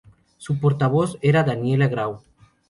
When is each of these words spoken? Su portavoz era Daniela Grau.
Su 0.39 0.59
portavoz 0.59 1.19
era 1.21 1.43
Daniela 1.43 1.87
Grau. 1.87 2.23